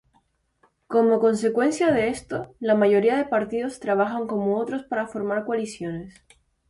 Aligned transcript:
Como 0.87 1.19
consecuencia 1.19 1.91
de 1.91 2.07
esto, 2.07 2.55
la 2.59 2.73
mayoría 2.73 3.17
de 3.17 3.25
partidos 3.25 3.79
trabajan 3.79 4.25
con 4.25 4.51
otros 4.51 4.81
para 4.85 5.05
formar 5.05 5.45
coaliciones. 5.45 6.23